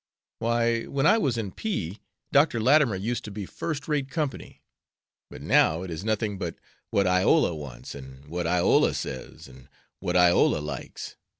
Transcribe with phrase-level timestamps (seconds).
[0.39, 1.99] "Why, when I was in P,
[2.31, 2.59] Dr.
[2.59, 4.63] Latimer used to be first rate company,
[5.29, 6.55] but now it is nothing but
[6.89, 9.69] what Iola wants, and what Iola says, and
[9.99, 11.17] what Iola likes.